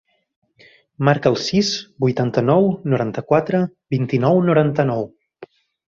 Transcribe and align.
Marca 1.09 1.31
el 1.33 1.37
sis, 1.49 1.69
vuitanta-nou, 2.05 2.71
noranta-quatre, 2.95 3.61
vint-i-nou, 3.97 4.41
noranta-nou. 4.49 5.07